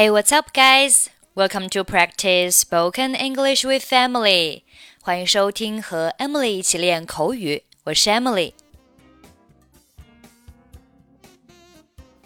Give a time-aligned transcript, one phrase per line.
[0.00, 1.10] Hey, what's up, guys?
[1.34, 4.62] Welcome to practice spoken English with Emily.
[5.02, 8.54] 欢迎收听和 Emily 一起练口语，我是 Emily。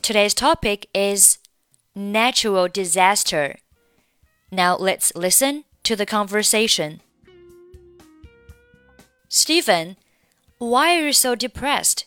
[0.00, 1.38] Today's topic is
[1.96, 3.56] natural disaster.
[4.50, 7.00] Now let's listen to the conversation.
[9.28, 9.96] Steven,
[10.58, 12.04] why are you so depressed?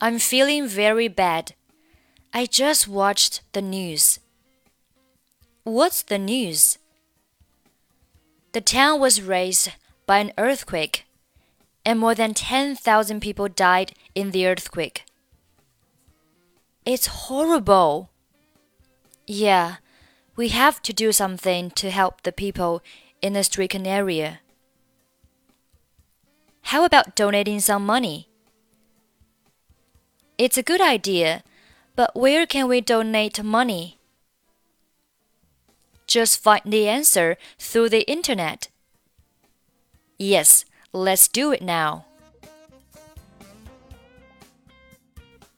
[0.00, 1.48] I'm feeling very bad.
[2.36, 4.18] I just watched the news.
[5.62, 6.78] What's the news?
[8.50, 9.70] The town was razed
[10.04, 11.06] by an earthquake,
[11.86, 15.04] and more than 10,000 people died in the earthquake.
[16.84, 18.10] It's horrible.
[19.28, 19.76] Yeah,
[20.34, 22.82] we have to do something to help the people
[23.22, 24.40] in the stricken area.
[26.62, 28.28] How about donating some money?
[30.36, 31.44] It's a good idea
[31.96, 33.98] but where can we donate money?
[36.06, 38.68] Just find the answer through the internet.
[40.18, 42.04] Yes, let's do it now.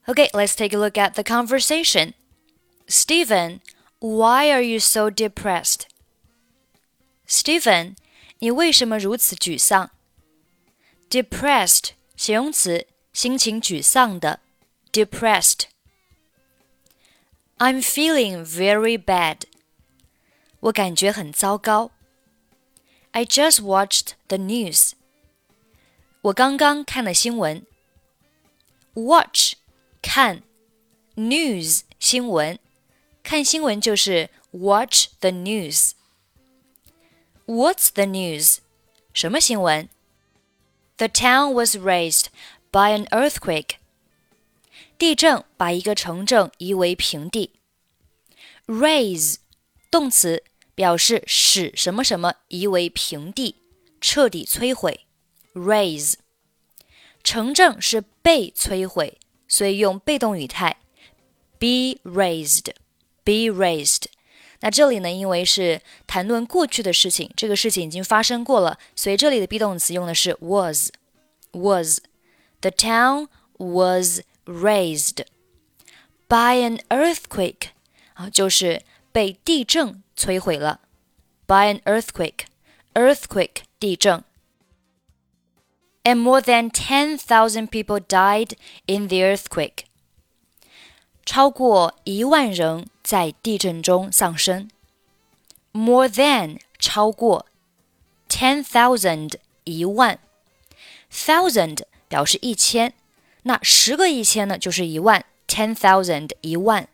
[0.09, 2.15] Okay, let's take a look at the conversation.
[2.87, 3.61] Steven,
[3.99, 5.89] why are you so depressed?
[7.27, 7.97] Steven,
[8.39, 9.91] 你为什么如此沮丧
[11.11, 14.41] ？Depressed 形容词，心情沮丧的。
[14.93, 15.65] Depressed
[17.59, 19.45] I'm feeling very bad.
[20.61, 21.91] 我感觉很糟糕。
[23.13, 24.93] I just watched the news.
[26.21, 27.65] 我刚刚看了新闻。
[28.93, 29.55] Watch
[30.03, 30.43] 看
[31.15, 32.59] ，news 新闻，
[33.23, 35.93] 看新闻就是 watch the news.
[37.47, 38.59] What's the news?
[39.15, 39.89] 什么新闻?
[40.99, 42.27] The town was razed
[42.71, 43.77] by an earthquake.
[44.99, 47.53] 地震把一个城镇夷为平地。
[48.67, 49.37] Raise
[49.91, 50.43] 动词
[50.75, 53.57] 表示使什么什么夷为平地，
[54.01, 55.07] 彻底摧毁。
[55.55, 56.15] Raise
[57.23, 59.19] 城镇是被摧毁，
[59.49, 60.77] 所以用被动语态
[61.59, 62.73] ，be raised。
[63.25, 64.05] be raised。
[64.61, 70.91] 那这里呢，因为是谈论过去的事情，这个事情已经发生过了，所以这里的 be 动词用的是 was。
[71.53, 72.01] was
[72.61, 75.25] the town was razed
[76.29, 77.69] by an earthquake
[78.15, 80.81] 啊，就是被地震摧毁了。
[81.47, 82.47] By an earthquake,
[82.95, 84.25] earthquake 地震。
[86.03, 88.57] And more than ten thousand people died
[88.87, 89.85] in the earthquake.
[91.25, 94.71] 超过一万人在地震中丧生。
[95.73, 97.47] More than 超过
[98.29, 100.21] ，ten thousand 一万
[101.13, 102.95] ，thousand 表示一千。
[103.46, 106.88] 那十个一千呢，就是一万，ten thousand 一万。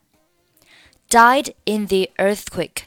[1.08, 2.82] Died in the earthquake.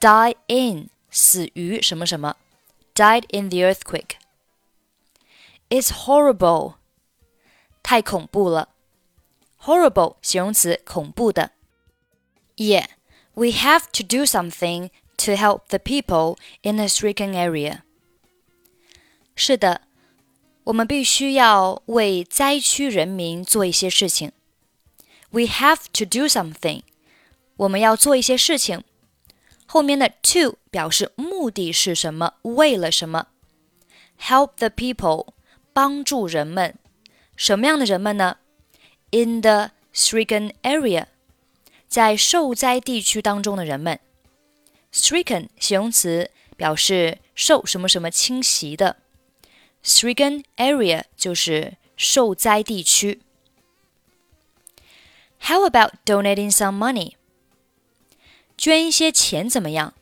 [0.00, 2.36] Die in 死于什么什么。
[2.94, 4.16] Died in the earthquake.
[5.68, 6.74] It's horrible.
[7.82, 8.68] 太恐怖了。
[9.60, 11.52] Horrible 形容词，恐怖的。
[12.56, 12.86] Yeah,
[13.34, 17.82] we have to do something to help the people in the stricken area.
[19.34, 19.82] 是的，
[20.67, 24.33] 我们必须要为灾区人民做一些事情。
[25.29, 26.81] We have to do something。
[27.55, 28.83] 我们要做一些事情。
[29.65, 33.27] 后面的 to 表示目的是什么，为了什么。
[34.19, 35.27] Help the people，
[35.71, 36.75] 帮助人们。
[37.37, 38.37] 什么样的人们呢
[39.11, 41.05] ？In the stricken area，
[41.87, 44.01] 在受灾地区当中的人们。
[44.91, 48.97] Stricken 形容词表示受什么什么侵袭的。
[49.86, 53.20] Stricken area 就是受灾地区。
[55.40, 57.14] How about donating some money？
[58.56, 59.94] 捐一些钱怎么样？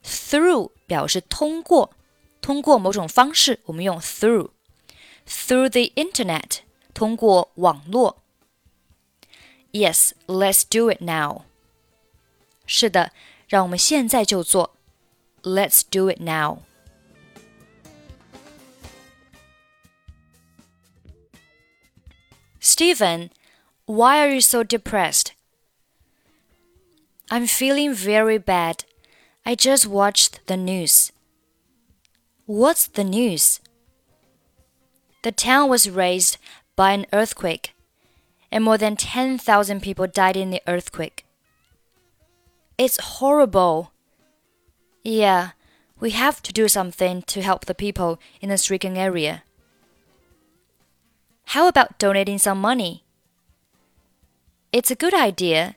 [0.02, 1.93] Through 表示通过，
[2.40, 6.58] 通过某种方式，我们用 through。Through the internet
[6.93, 8.21] 通过网络。
[9.74, 11.46] Yes, let's do it now.
[12.68, 13.12] 是的，
[13.48, 14.78] 让我们现在就做。
[15.42, 16.60] Let's do it now.
[22.62, 23.31] Steven,
[23.86, 25.34] why are you so depressed?
[27.30, 28.86] I'm feeling very bad.
[29.44, 31.12] I just watched the news.
[32.46, 33.60] What's the news?
[35.24, 36.38] The town was razed
[36.75, 37.73] by an earthquake
[38.53, 41.25] and more than 10,000 people died in the earthquake.
[42.77, 43.91] It's horrible.
[45.03, 45.50] Yeah,
[46.00, 49.41] we have to do something to help the people in the stricken area.
[51.45, 53.03] How about donating some money?
[54.71, 55.75] It's a good idea,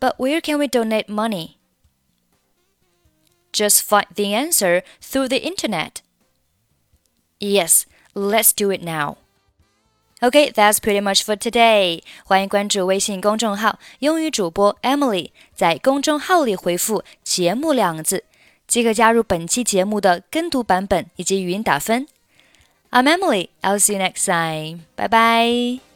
[0.00, 1.58] but where can we donate money?
[3.52, 6.00] Just find the answer through the internet.
[7.38, 7.84] Yes,
[8.14, 9.18] let's do it now.
[10.24, 12.02] Okay, that's pretty much for today.
[12.24, 18.24] 欢迎关注微信公众号“英语主播 Emily”，在公众号里回复“节目”两个字，
[18.66, 22.06] 即可加入本期节目的跟读版本以及语音打分。
[22.90, 23.50] I'm Emily.
[23.60, 24.86] I'll see you next time.
[24.96, 25.93] Bye bye.